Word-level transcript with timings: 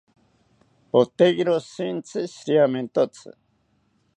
Poteiro 0.91 1.53
shintsi 1.71 2.19
shiriamentotzi 2.33 3.29